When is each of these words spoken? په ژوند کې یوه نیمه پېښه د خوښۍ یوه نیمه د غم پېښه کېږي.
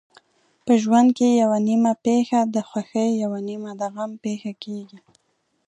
په 0.65 0.73
ژوند 0.83 1.09
کې 1.17 1.27
یوه 1.43 1.57
نیمه 1.67 1.93
پېښه 2.05 2.39
د 2.55 2.57
خوښۍ 2.67 3.09
یوه 3.23 3.39
نیمه 3.47 3.71
د 3.79 3.83
غم 3.93 4.11
پېښه 4.23 4.51
کېږي. 4.63 4.99